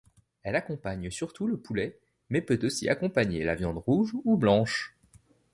Elle 0.41 0.55
accompagne 0.55 1.11
surtout 1.11 1.45
le 1.45 1.57
poulet, 1.57 1.99
mais 2.31 2.41
peut 2.41 2.57
aussi 2.63 2.89
accompagner 2.89 3.43
la 3.43 3.53
viande 3.53 3.77
rouge 3.77 4.15
ou 4.25 4.35
blanche. 4.35 4.97